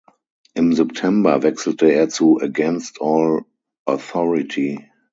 [0.55, 3.45] Im September wechselte er zu "against All
[3.85, 4.83] authority".